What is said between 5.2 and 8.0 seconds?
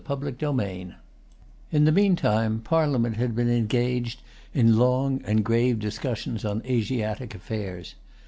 and grave discussions on Asiatic affairs.